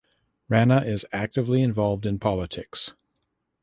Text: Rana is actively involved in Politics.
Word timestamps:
Rana 0.49 0.79
is 0.81 1.05
actively 1.13 1.61
involved 1.61 2.07
in 2.07 2.17
Politics. 2.17 2.93